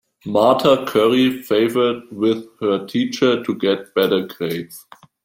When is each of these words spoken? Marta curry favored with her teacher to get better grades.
Marta 0.25 0.83
curry 0.87 1.43
favored 1.43 2.01
with 2.11 2.43
her 2.59 2.87
teacher 2.87 3.43
to 3.43 3.53
get 3.53 3.93
better 3.93 4.25
grades. 4.25 4.87